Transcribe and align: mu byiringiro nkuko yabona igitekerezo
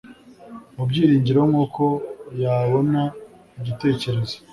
mu 0.75 0.83
byiringiro 0.89 1.41
nkuko 1.49 1.83
yabona 2.41 3.01
igitekerezo 3.59 4.35